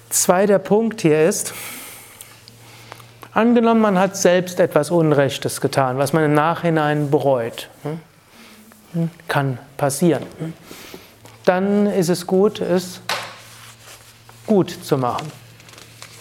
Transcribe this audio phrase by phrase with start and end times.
[0.09, 1.53] Zweiter Punkt hier ist,
[3.33, 7.69] angenommen, man hat selbst etwas Unrechtes getan, was man im Nachhinein bereut.
[7.83, 7.99] Hm?
[9.27, 10.23] Kann passieren.
[11.45, 13.01] Dann ist es gut, es
[14.47, 15.27] gut zu machen.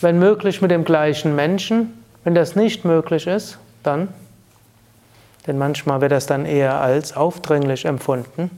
[0.02, 4.10] Wenn möglich mit dem gleichen Menschen, wenn das nicht möglich ist, dann,
[5.48, 8.52] denn manchmal wird das dann eher als aufdringlich empfunden,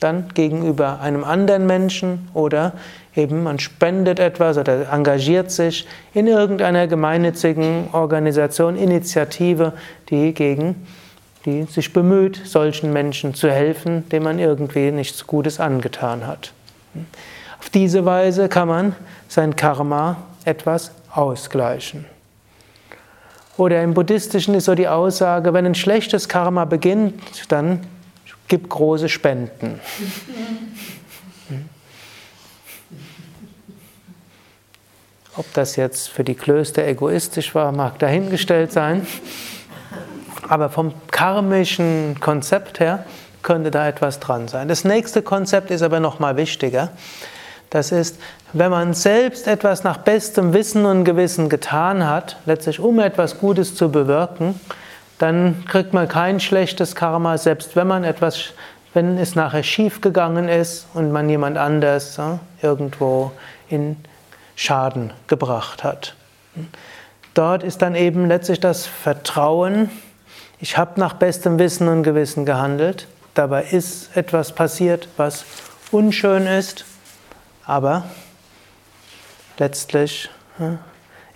[0.00, 2.72] dann gegenüber einem anderen Menschen oder
[3.16, 9.72] eben man spendet etwas oder engagiert sich in irgendeiner gemeinnützigen Organisation, Initiative,
[10.10, 10.86] die gegen
[11.44, 16.52] die sich bemüht, solchen Menschen zu helfen, denen man irgendwie nichts Gutes angetan hat.
[17.58, 18.96] Auf diese Weise kann man
[19.28, 22.04] sein Karma etwas ausgleichen.
[23.58, 27.80] Oder im Buddhistischen ist so die Aussage, wenn ein schlechtes Karma beginnt, dann
[28.46, 29.80] gib große Spenden.
[35.36, 39.04] Ob das jetzt für die Klöster egoistisch war, mag dahingestellt sein.
[40.48, 43.04] Aber vom karmischen Konzept her
[43.42, 44.68] könnte da etwas dran sein.
[44.68, 46.90] Das nächste Konzept ist aber noch mal wichtiger.
[47.70, 48.18] Das ist,
[48.52, 53.74] wenn man selbst etwas nach bestem Wissen und Gewissen getan hat, letztlich um etwas Gutes
[53.74, 54.58] zu bewirken,
[55.18, 58.52] dann kriegt man kein schlechtes Karma, selbst wenn man etwas,
[58.94, 63.32] wenn es nachher schief gegangen ist und man jemand anders ja, irgendwo
[63.68, 63.96] in
[64.56, 66.14] Schaden gebracht hat.
[67.34, 69.90] Dort ist dann eben letztlich das Vertrauen,
[70.60, 75.44] ich habe nach bestem Wissen und Gewissen gehandelt, dabei ist etwas passiert, was
[75.92, 76.84] unschön ist,
[77.68, 78.04] aber
[79.58, 80.30] letztlich,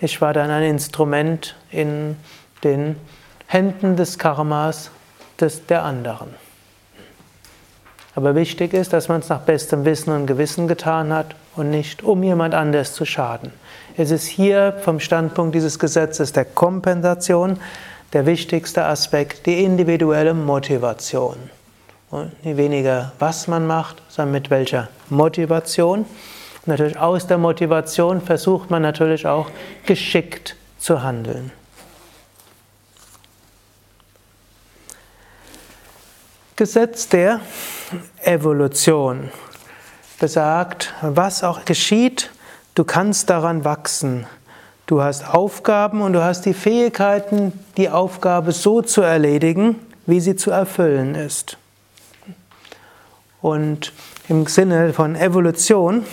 [0.01, 2.17] ich war dann ein Instrument in
[2.65, 2.97] den
[3.47, 4.91] Händen des Karmas
[5.39, 6.35] des, der anderen.
[8.15, 12.03] Aber wichtig ist, dass man es nach bestem Wissen und Gewissen getan hat und nicht,
[12.03, 13.53] um jemand anders zu schaden.
[13.99, 17.61] Es ist hier vom Standpunkt dieses Gesetzes der Kompensation
[18.15, 21.37] der wichtigste Aspekt, die individuelle Motivation.
[22.43, 26.05] Weniger, was man macht, sondern mit welcher Motivation.
[26.67, 29.49] Natürlich aus der Motivation versucht man natürlich auch
[29.87, 31.51] geschickt zu handeln.
[36.55, 37.41] Gesetz der
[38.23, 39.31] Evolution
[40.21, 42.31] besagt, was auch geschieht,
[42.75, 44.27] du kannst daran wachsen.
[44.87, 50.37] Du hast Aufgaben und du hast die Fähigkeiten, die Aufgabe so zu erledigen, wie sie
[50.37, 51.57] zu erfüllen ist.
[53.43, 53.93] Und
[54.29, 56.07] im Sinne von Evolution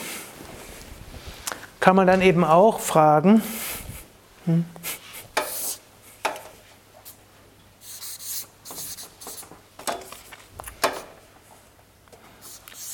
[1.79, 3.44] kann man dann eben auch fragen,
[4.45, 4.66] hm,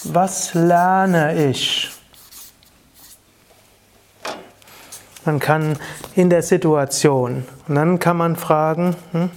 [0.03, 1.91] was lerne ich?
[5.23, 5.79] Man kann
[6.13, 9.31] in der Situation, und dann kann man fragen, hm,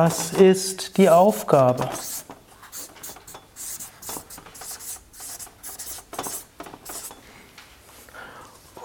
[0.00, 1.90] was ist die Aufgabe?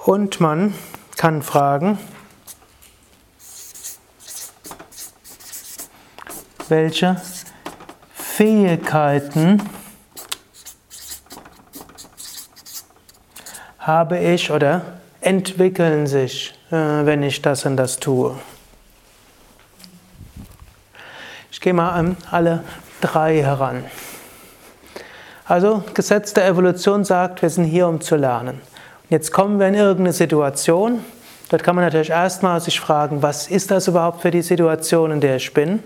[0.05, 0.73] Und man
[1.15, 1.99] kann fragen,
[6.67, 7.21] welche
[8.15, 9.61] Fähigkeiten
[13.77, 14.81] habe ich oder
[15.21, 18.35] entwickeln sich, äh, wenn ich das und das tue.
[21.52, 22.61] Ich gehe mal an alle
[22.99, 23.85] drei heran.
[25.45, 28.61] Also, Gesetz der Evolution sagt, wir sind hier, um zu lernen.
[29.09, 31.05] Jetzt kommen wir in irgendeine Situation.
[31.49, 35.21] Dort kann man natürlich erstmal sich fragen, was ist das überhaupt für die Situation, in
[35.21, 35.81] der ich bin?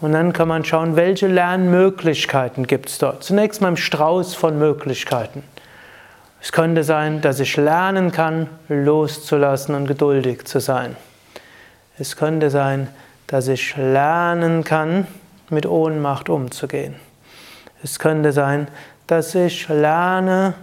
[0.00, 3.24] Und dann kann man schauen, welche Lernmöglichkeiten gibt es dort.
[3.24, 5.42] Zunächst mal im Strauß von Möglichkeiten.
[6.40, 10.96] Es könnte sein, dass ich lernen kann, loszulassen und geduldig zu sein.
[11.98, 12.88] Es könnte sein,
[13.26, 15.06] dass ich lernen kann,
[15.50, 16.94] mit Ohnmacht umzugehen.
[17.82, 18.68] Es könnte sein,
[19.06, 20.54] dass ich lerne,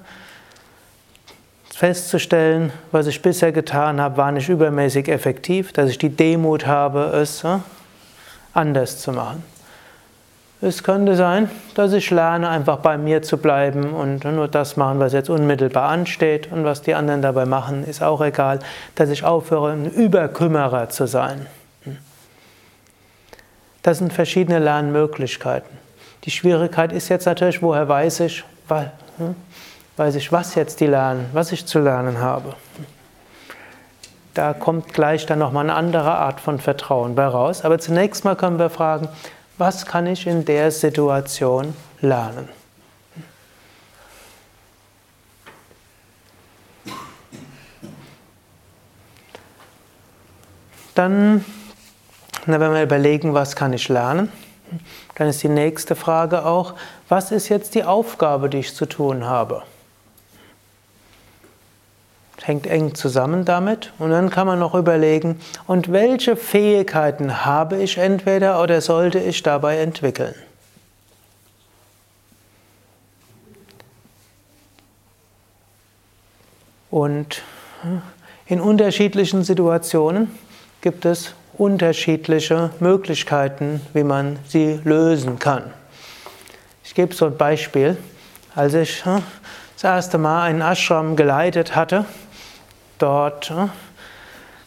[1.73, 7.03] festzustellen, was ich bisher getan habe, war nicht übermäßig effektiv, dass ich die Demut habe,
[7.13, 7.45] es
[8.53, 9.43] anders zu machen.
[10.61, 14.99] Es könnte sein, dass ich lerne, einfach bei mir zu bleiben und nur das machen,
[14.99, 18.59] was jetzt unmittelbar ansteht und was die anderen dabei machen, ist auch egal,
[18.95, 21.45] dass ich aufhöre, ein Überkümmerer zu sein.
[23.83, 25.77] Das sind verschiedene Lernmöglichkeiten.
[26.25, 28.43] Die Schwierigkeit ist jetzt natürlich, woher weiß ich,
[29.97, 32.55] Weiß ich, was jetzt die lernen, was ich zu lernen habe.
[34.33, 37.65] Da kommt gleich dann nochmal eine andere Art von Vertrauen bei raus.
[37.65, 39.09] Aber zunächst mal können wir fragen,
[39.57, 42.47] was kann ich in der Situation lernen?
[50.95, 51.43] Dann,
[52.51, 54.31] wenn wir überlegen, was kann ich lernen,
[55.15, 56.75] dann ist die nächste Frage auch,
[57.07, 59.63] was ist jetzt die Aufgabe, die ich zu tun habe?
[62.49, 63.93] hängt eng zusammen damit.
[63.99, 69.43] Und dann kann man noch überlegen, und welche Fähigkeiten habe ich entweder oder sollte ich
[69.43, 70.33] dabei entwickeln?
[76.89, 77.43] Und
[78.47, 80.35] in unterschiedlichen Situationen
[80.81, 85.63] gibt es unterschiedliche Möglichkeiten, wie man sie lösen kann.
[86.83, 87.97] Ich gebe so ein Beispiel.
[88.55, 92.05] Als ich das erste Mal einen Ashram geleitet hatte,
[92.99, 93.67] Dort äh,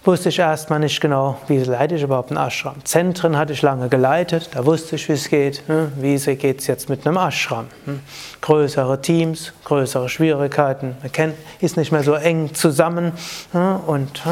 [0.04, 2.82] wusste ich erstmal nicht genau, wie leite ich überhaupt einen Ashram.
[2.84, 5.68] Zentren hatte ich lange geleitet, da wusste ich, wie es geht.
[5.68, 5.92] Ne?
[5.96, 7.66] Wie geht es jetzt mit einem Ashram?
[7.84, 8.00] Hm?
[8.40, 13.12] Größere Teams, größere Schwierigkeiten, man ist nicht mehr so eng zusammen
[13.86, 14.22] und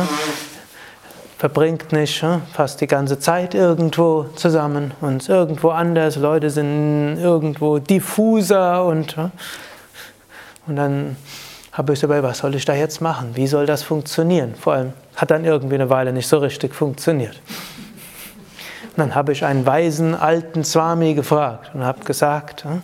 [1.40, 6.16] verbringt nicht äh, fast die ganze Zeit irgendwo zusammen und irgendwo anders.
[6.16, 9.16] Leute sind irgendwo diffuser und,
[10.66, 11.16] und dann
[11.72, 13.30] habe ich dabei, was soll ich da jetzt machen?
[13.36, 14.54] Wie soll das funktionieren?
[14.54, 17.40] Vor allem hat dann irgendwie eine Weile nicht so richtig funktioniert.
[18.88, 22.82] Und dann habe ich einen weisen alten Swami gefragt und habe gesagt, hm,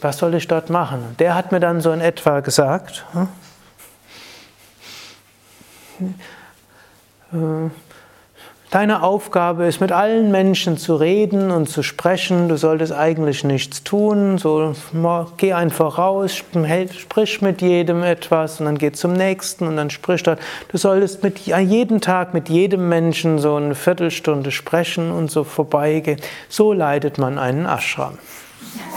[0.00, 1.04] was soll ich dort machen?
[1.10, 3.28] Und der hat mir dann so in etwa gesagt, hm,
[8.74, 12.48] Deine Aufgabe ist, mit allen Menschen zu reden und zu sprechen.
[12.48, 14.36] Du solltest eigentlich nichts tun.
[14.36, 14.74] So,
[15.36, 20.24] geh einfach raus, sprich mit jedem etwas und dann geh zum nächsten und dann sprich
[20.24, 20.40] dort.
[20.72, 26.18] Du solltest mit, jeden Tag mit jedem Menschen so eine Viertelstunde sprechen und so vorbeigehen.
[26.48, 28.18] So leitet man einen Ashram.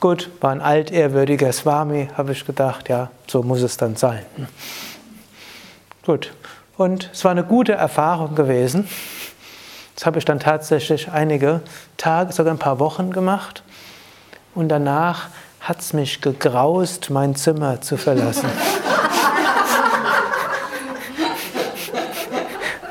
[0.00, 4.24] Gut, war ein altehrwürdiger Swami, habe ich gedacht, ja, so muss es dann sein.
[6.06, 6.32] Gut,
[6.76, 8.88] und es war eine gute Erfahrung gewesen.
[9.96, 11.62] Das habe ich dann tatsächlich einige
[11.96, 13.64] Tage, sogar ein paar Wochen gemacht.
[14.54, 15.30] Und danach
[15.60, 18.48] hat es mich gegraust, mein Zimmer zu verlassen.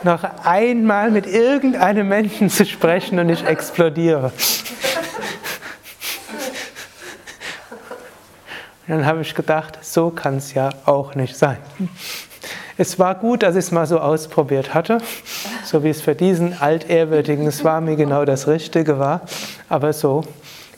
[0.04, 4.33] Noch einmal mit irgendeinem Menschen zu sprechen und ich explodiere.
[8.87, 11.57] Dann habe ich gedacht, so kann es ja auch nicht sein.
[12.77, 14.99] Es war gut, dass ich es mal so ausprobiert hatte,
[15.65, 19.21] so wie es für diesen altehrwürdigen Swami genau das Richtige war.
[19.67, 20.23] Aber so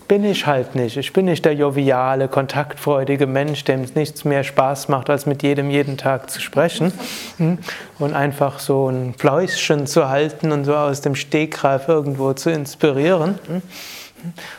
[0.08, 0.98] bin ich halt nicht.
[0.98, 5.44] Ich bin nicht der joviale, kontaktfreudige Mensch, dem es nichts mehr Spaß macht, als mit
[5.44, 6.92] jedem jeden Tag zu sprechen
[7.38, 7.60] hm?
[8.00, 13.38] und einfach so ein Fläuschen zu halten und so aus dem Stegreif irgendwo zu inspirieren.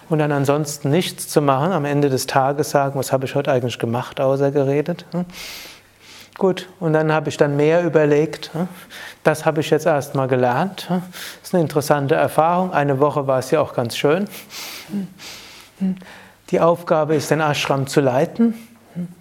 [0.08, 3.52] Und dann ansonsten nichts zu machen, am Ende des Tages sagen, was habe ich heute
[3.52, 5.04] eigentlich gemacht, außer geredet.
[5.12, 5.24] Hm?
[6.38, 8.50] Gut, und dann habe ich dann mehr überlegt.
[8.54, 8.68] Hm?
[9.24, 10.88] Das habe ich jetzt erstmal gelernt.
[10.88, 11.02] Hm?
[11.40, 12.72] Das ist eine interessante Erfahrung.
[12.72, 14.26] Eine Woche war es ja auch ganz schön.
[16.50, 18.54] Die Aufgabe ist, den Ashram zu leiten.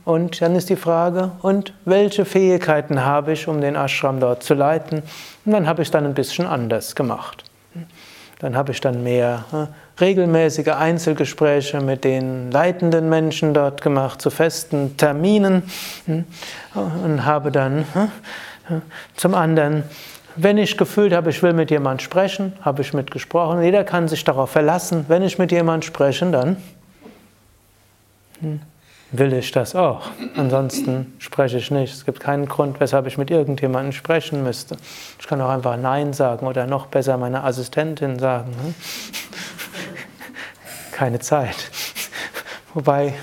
[0.04, 4.56] Und dann ist die Frage, und welche Fähigkeiten habe ich, um den Ashram dort zu
[4.56, 5.04] leiten?
[5.46, 7.44] Und dann habe ich es dann ein bisschen anders gemacht.
[8.40, 9.70] Dann habe ich dann mehr
[10.02, 15.64] regelmäßige Einzelgespräche mit den leitenden Menschen dort gemacht, zu festen Terminen
[16.06, 16.26] hm,
[17.04, 18.82] und habe dann hm,
[19.16, 19.84] zum anderen,
[20.36, 23.62] wenn ich gefühlt habe, ich will mit jemand sprechen, habe ich mitgesprochen.
[23.62, 26.58] Jeder kann sich darauf verlassen, wenn ich mit jemand spreche, dann
[28.40, 28.62] hm,
[29.12, 30.12] will ich das auch.
[30.36, 31.94] Ansonsten spreche ich nicht.
[31.94, 34.78] Es gibt keinen Grund, weshalb ich mit irgendjemandem sprechen müsste.
[35.20, 38.54] Ich kann auch einfach Nein sagen oder noch besser meiner Assistentin sagen
[41.00, 41.56] keine Zeit.
[42.74, 43.14] Wobei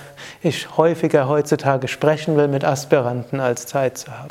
[0.40, 4.30] ich häufiger heutzutage sprechen will mit Aspiranten, als Zeit zu haben.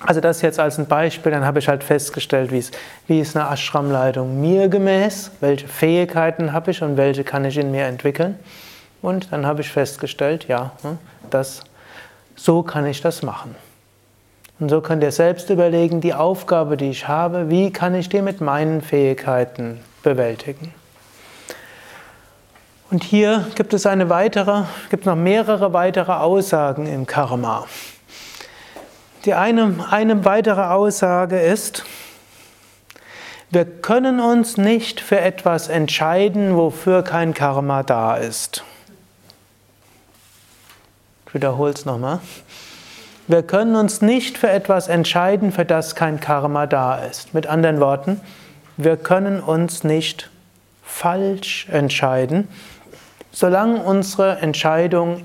[0.00, 3.34] Also das jetzt als ein Beispiel, dann habe ich halt festgestellt, wie ist, wie ist
[3.34, 8.38] eine Ashram-Leitung mir gemäß, welche Fähigkeiten habe ich und welche kann ich in mir entwickeln.
[9.00, 10.98] Und dann habe ich festgestellt, ja, hm,
[11.30, 11.64] das,
[12.36, 13.54] so kann ich das machen.
[14.58, 18.20] Und so könnt ihr selbst überlegen, die Aufgabe, die ich habe, wie kann ich die
[18.20, 20.74] mit meinen Fähigkeiten bewältigen.
[22.90, 27.66] Und hier gibt es eine weitere, gibt noch mehrere weitere Aussagen im Karma.
[29.24, 31.84] Die eine, eine weitere Aussage ist,
[33.52, 38.62] Wir können uns nicht für etwas entscheiden, wofür kein Karma da ist.
[41.26, 42.20] Ich wiederhole es nochmal.
[43.26, 47.34] Wir können uns nicht für etwas entscheiden, für das kein Karma da ist.
[47.34, 48.20] Mit anderen Worten,
[48.76, 50.30] wir können uns nicht
[50.84, 52.46] falsch entscheiden,
[53.40, 55.22] solange unsere Entscheidung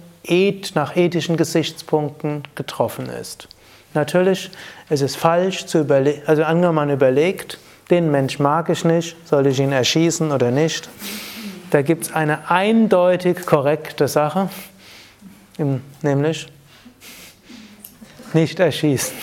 [0.74, 3.50] nach ethischen Gesichtspunkten getroffen ist.
[3.94, 4.52] Natürlich
[4.90, 9.48] ist es falsch zu überlegen, also angenommen man überlegt, den Mensch mag ich nicht, soll
[9.48, 10.90] ich ihn erschießen oder nicht?
[11.72, 14.50] Da gibt es eine eindeutig korrekte Sache,
[16.02, 16.48] nämlich
[18.34, 19.14] nicht erschießen.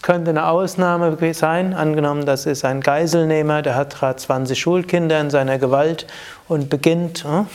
[0.00, 5.20] Das könnte eine Ausnahme sein, angenommen, das ist ein Geiselnehmer, der hat gerade 20 Schulkinder
[5.20, 6.06] in seiner Gewalt
[6.48, 7.46] und beginnt, hm,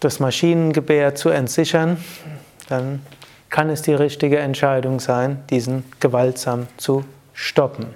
[0.00, 1.98] das Maschinengewehr zu entsichern,
[2.68, 3.02] dann
[3.50, 7.04] kann es die richtige Entscheidung sein, diesen gewaltsam zu
[7.34, 7.86] stoppen.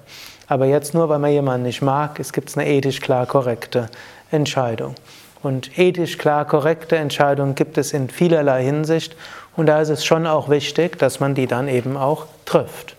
[0.47, 3.89] Aber jetzt nur, weil man jemanden nicht mag, es gibt eine ethisch klar korrekte
[4.31, 4.95] Entscheidung.
[5.43, 9.17] Und ethisch klar korrekte Entscheidungen gibt es in vielerlei Hinsicht.
[9.57, 12.97] Und da ist es schon auch wichtig, dass man die dann eben auch trifft.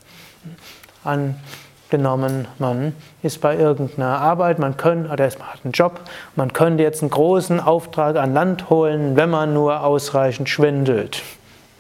[1.04, 6.00] Angenommen, man ist bei irgendeiner Arbeit, man könnte, oder man hat einen Job,
[6.36, 11.22] man könnte jetzt einen großen Auftrag an Land holen, wenn man nur ausreichend schwindelt.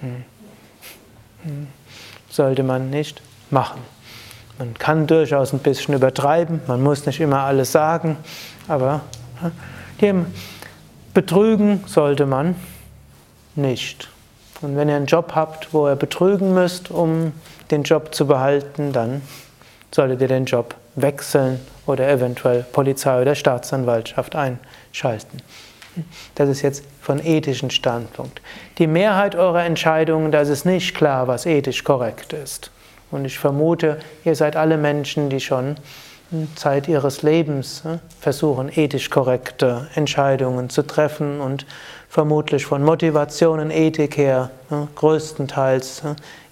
[0.01, 0.23] Hm.
[1.43, 1.67] Hm.
[2.29, 3.81] Sollte man nicht machen.
[4.57, 8.17] Man kann durchaus ein bisschen übertreiben, man muss nicht immer alles sagen,
[8.67, 9.01] aber
[10.01, 10.27] dem
[11.13, 12.55] betrügen sollte man
[13.55, 14.09] nicht.
[14.61, 17.33] Und wenn ihr einen Job habt, wo ihr betrügen müsst, um
[17.71, 19.21] den Job zu behalten, dann
[19.91, 25.39] solltet ihr den Job wechseln oder eventuell Polizei oder Staatsanwaltschaft einschalten.
[26.35, 28.41] Das ist jetzt von ethischen Standpunkt.
[28.77, 32.71] Die Mehrheit eurer Entscheidungen, da ist es nicht klar, was ethisch korrekt ist.
[33.11, 35.77] Und ich vermute, ihr seid alle Menschen, die schon
[36.55, 37.83] Zeit ihres Lebens
[38.19, 41.65] versuchen, ethisch korrekte Entscheidungen zu treffen und
[42.15, 44.49] vermutlich von Motivation und Ethik her
[44.95, 46.01] größtenteils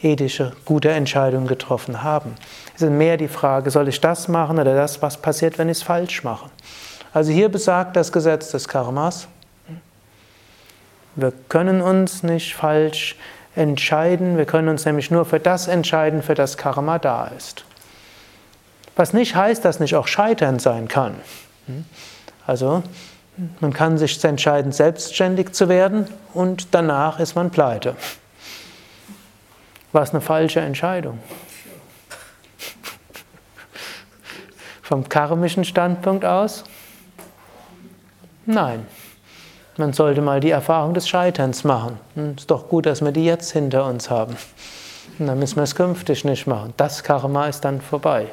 [0.02, 2.36] ethische, gute Entscheidungen getroffen haben.
[2.76, 5.78] Es ist mehr die Frage, soll ich das machen oder das, was passiert, wenn ich
[5.78, 6.50] es falsch mache.
[7.14, 9.30] Also hier besagt das Gesetz des Karmas,
[11.16, 13.16] wir können uns nicht falsch
[13.56, 14.38] entscheiden.
[14.38, 17.64] Wir können uns nämlich nur für das entscheiden, für das Karma da ist.
[18.98, 21.16] Was nicht heißt, dass nicht auch Scheitern sein kann.
[22.46, 22.84] Also,
[23.60, 27.96] man kann sich entscheiden, selbstständig zu werden und danach ist man pleite.
[29.92, 31.20] War es eine falsche Entscheidung?
[34.82, 36.64] Vom karmischen Standpunkt aus?
[38.46, 38.86] Nein.
[39.78, 42.00] Man sollte mal die Erfahrung des Scheiterns machen.
[42.14, 44.36] Hm, ist doch gut, dass wir die jetzt hinter uns haben.
[45.18, 46.74] Und dann müssen wir es künftig nicht machen.
[46.78, 48.28] Das Karma ist dann vorbei.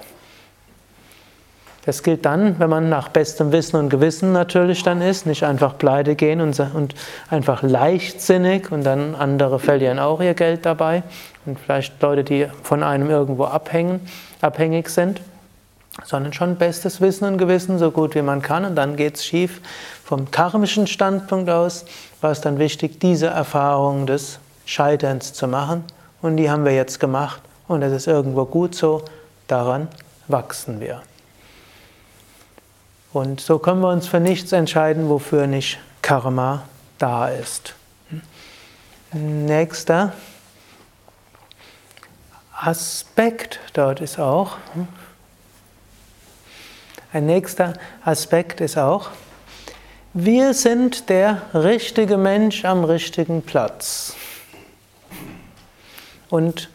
[1.87, 5.79] Das gilt dann, wenn man nach bestem Wissen und Gewissen natürlich dann ist, nicht einfach
[5.79, 6.95] pleite gehen und, und
[7.31, 11.03] einfach leichtsinnig und dann andere verlieren auch ihr Geld dabei
[11.47, 14.01] und vielleicht Leute, die von einem irgendwo abhängen,
[14.43, 15.21] abhängig sind
[16.05, 19.25] sondern schon bestes Wissen und Gewissen, so gut wie man kann, und dann geht es
[19.25, 19.61] schief.
[20.05, 21.85] Vom karmischen Standpunkt aus
[22.21, 25.85] war es dann wichtig, diese Erfahrung des Scheiterns zu machen,
[26.23, 29.03] und die haben wir jetzt gemacht, und es ist irgendwo gut so,
[29.47, 29.89] daran
[30.29, 31.03] wachsen wir.
[33.12, 36.62] Und so können wir uns für nichts entscheiden, wofür nicht Karma
[36.99, 37.75] da ist.
[39.12, 40.12] Nächster
[42.57, 44.57] Aspekt dort ist auch,
[47.12, 47.73] ein nächster
[48.05, 49.11] Aspekt ist auch,
[50.12, 54.14] wir sind der richtige Mensch am richtigen Platz.
[56.29, 56.71] Und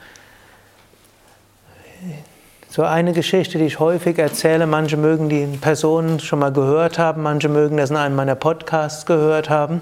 [2.76, 7.24] so eine Geschichte, die ich häufig erzähle, manche mögen die Personen schon mal gehört haben,
[7.24, 9.80] manche mögen das in einem meiner Podcasts gehört haben.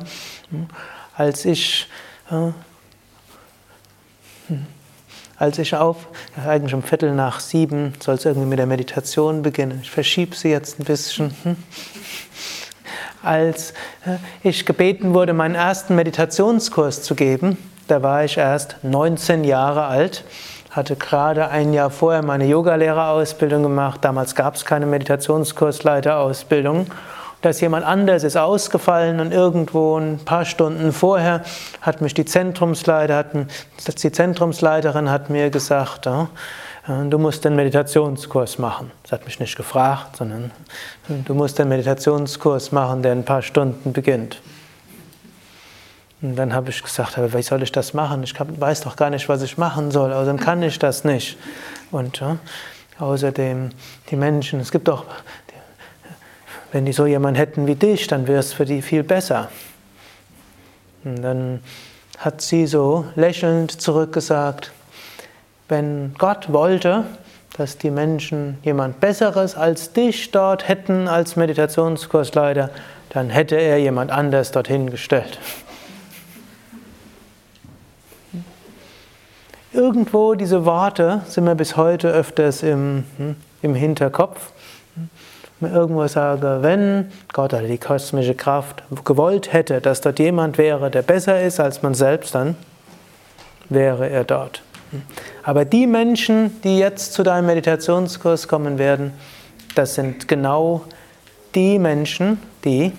[1.17, 1.89] Als ich
[2.29, 2.51] äh,
[5.39, 6.07] als ich auf,
[6.45, 9.79] eigentlich um Viertel nach sieben soll es irgendwie mit der Meditation beginnen.
[9.81, 11.35] Ich verschiebe sie jetzt ein bisschen.
[11.41, 11.55] Hm.
[13.23, 13.71] Als
[14.05, 17.57] äh, ich gebeten wurde, meinen ersten Meditationskurs zu geben,
[17.87, 20.23] da war ich erst 19 Jahre alt,
[20.73, 23.99] hatte gerade ein Jahr vorher meine Yogalehrerausbildung gemacht.
[24.03, 26.87] Damals gab es keine Meditationskursleiterausbildung
[27.43, 31.43] dass jemand anders ist ausgefallen und irgendwo ein paar Stunden vorher
[31.81, 38.91] hat mich die Zentrumsleiter, hat, die Zentrumsleiterin hat mir gesagt, du musst den Meditationskurs machen.
[39.05, 40.51] Sie hat mich nicht gefragt, sondern
[41.09, 44.41] du musst den Meditationskurs machen, der in ein paar Stunden beginnt.
[46.23, 48.23] Und dann habe ich gesagt, aber wie soll ich das machen?
[48.23, 51.37] Ich weiß doch gar nicht, was ich machen soll, dann kann ich das nicht.
[51.91, 52.23] Und
[52.99, 53.71] Außerdem
[54.11, 55.05] die Menschen, es gibt doch,
[56.71, 59.49] wenn die so jemanden hätten wie dich, dann wäre es für die viel besser.
[61.03, 61.59] Und dann
[62.19, 64.71] hat sie so lächelnd zurückgesagt,
[65.69, 67.05] wenn Gott wollte,
[67.57, 72.69] dass die Menschen jemand Besseres als dich dort hätten als Meditationskursleiter,
[73.09, 75.39] dann hätte er jemand anders dorthin gestellt.
[79.73, 84.51] Irgendwo diese Worte sind mir bis heute öfters im, hm, im Hinterkopf.
[85.61, 91.01] Irgendwo sage, wenn Gott oder die kosmische Kraft gewollt hätte, dass dort jemand wäre, der
[91.01, 92.55] besser ist als man selbst, dann
[93.69, 94.61] wäre er dort.
[95.41, 99.13] Aber die Menschen, die jetzt zu deinem Meditationskurs kommen werden,
[99.73, 100.83] das sind genau
[101.55, 102.91] die Menschen, die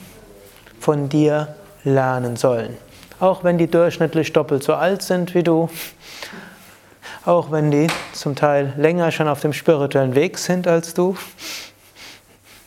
[0.81, 1.55] von dir
[1.85, 2.77] lernen sollen.
[3.21, 5.69] Auch wenn die durchschnittlich doppelt so alt sind wie du,
[7.25, 11.17] auch wenn die zum Teil länger schon auf dem spirituellen Weg sind als du.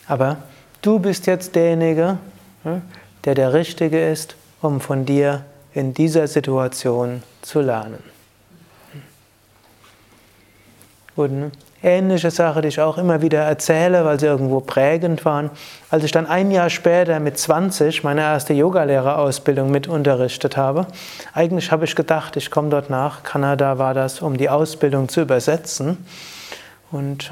[0.06, 0.38] Aber
[0.82, 2.18] du bist jetzt derjenige,
[3.24, 8.02] der der Richtige ist, um von dir in dieser Situation zu lernen.
[11.14, 15.50] Und ähnliche Sache, die ich auch immer wieder erzähle, weil sie irgendwo prägend waren.
[15.90, 20.86] Als ich dann ein Jahr später mit 20 meine erste Yogalehrerausbildung mit unterrichtet habe,
[21.34, 23.22] eigentlich habe ich gedacht, ich komme dort nach.
[23.22, 26.04] Kanada war das, um die Ausbildung zu übersetzen.
[26.90, 27.30] Und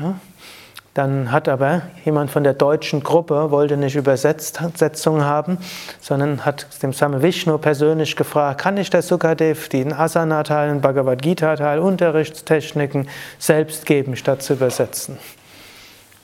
[0.96, 5.58] dann hat aber jemand von der deutschen Gruppe, wollte nicht Übersetzung haben,
[6.00, 11.20] sondern hat dem Same Vishnu persönlich gefragt, kann ich der Sukadev den Asana-Teil, den Bhagavad
[11.20, 15.18] Gita-Teil, Unterrichtstechniken selbst geben, statt zu übersetzen?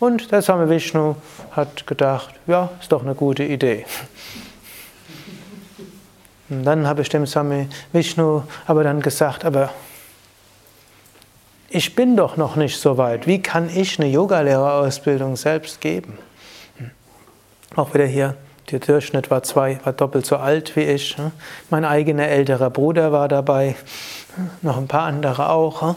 [0.00, 1.16] Und der Same Vishnu
[1.50, 3.84] hat gedacht, ja, ist doch eine gute Idee.
[6.48, 9.68] Und dann habe ich dem Same Vishnu aber dann gesagt, aber
[11.72, 13.26] ich bin doch noch nicht so weit.
[13.26, 16.18] Wie kann ich eine Yogalehrerausbildung selbst geben?
[16.76, 16.90] Hm.
[17.76, 18.36] Auch wieder hier,
[18.70, 21.16] der Durchschnitt war zwei, war doppelt so alt wie ich.
[21.16, 21.32] Hm.
[21.70, 23.76] Mein eigener älterer Bruder war dabei,
[24.36, 24.50] hm.
[24.60, 25.96] noch ein paar andere auch.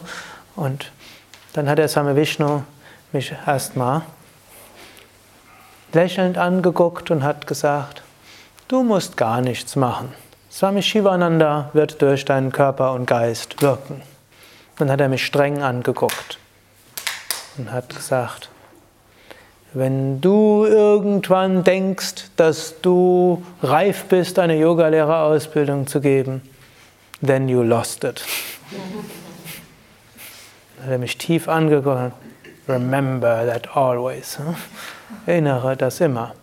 [0.56, 0.90] Und
[1.52, 2.62] dann hat der Same Vishnu
[3.12, 4.02] mich erstmal
[5.92, 8.02] lächelnd angeguckt und hat gesagt,
[8.68, 10.12] du musst gar nichts machen.
[10.50, 14.00] Swami Shivananda wird durch deinen Körper und Geist wirken.
[14.78, 16.38] Dann hat er mich streng angeguckt
[17.56, 18.50] und hat gesagt,
[19.72, 26.42] wenn du irgendwann denkst, dass du reif bist, eine Yogalehrerausbildung zu geben,
[27.24, 28.24] then you lost it.
[30.76, 32.12] Dann hat er mich tief angeguckt.
[32.68, 34.38] Remember that always.
[35.26, 36.34] Erinnere das immer.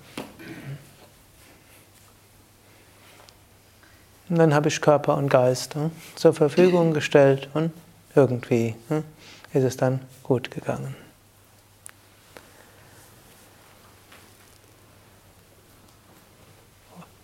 [4.30, 5.76] Und dann habe ich Körper und Geist
[6.16, 7.72] zur Verfügung gestellt und
[8.16, 9.04] irgendwie hm,
[9.54, 10.96] ist es dann gut gegangen.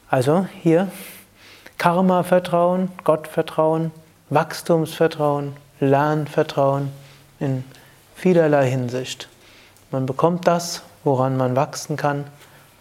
[0.10, 0.92] Also hier
[1.78, 3.92] Karma-Vertrauen, Gottvertrauen,
[4.30, 6.92] Wachstumsvertrauen, Lernvertrauen
[7.40, 7.64] in
[8.16, 9.30] vielerlei Hinsicht.
[9.92, 12.26] Man bekommt das, woran man wachsen kann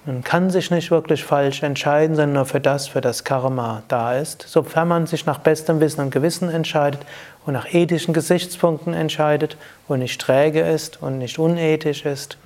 [0.09, 4.15] man kann sich nicht wirklich falsch entscheiden, sondern nur für das, für das Karma da
[4.15, 4.41] ist.
[4.49, 7.03] Sofern man sich nach bestem Wissen und Gewissen entscheidet
[7.45, 12.39] und nach ethischen Gesichtspunkten entscheidet und nicht träge ist und nicht unethisch ist.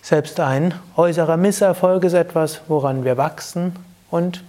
[0.00, 3.74] Selbst ein äußerer Misserfolg ist etwas, woran wir wachsen
[4.08, 4.44] und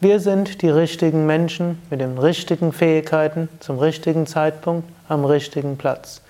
[0.00, 6.22] wir sind die richtigen Menschen mit den richtigen Fähigkeiten zum richtigen Zeitpunkt am richtigen Platz.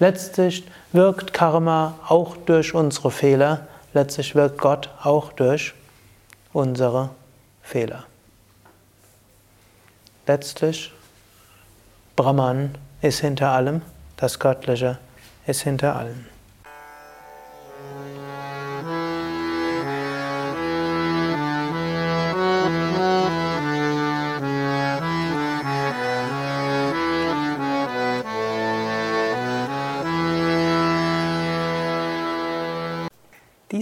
[0.00, 5.72] Letztlich wirkt Karma auch durch unsere Fehler letztlich wirkt Gott auch durch
[6.52, 7.10] unsere
[7.62, 8.04] Fehler.
[10.26, 10.92] Letztlich,
[12.16, 13.82] Brahman ist hinter allem,
[14.16, 14.98] das Göttliche
[15.46, 16.26] ist hinter allem.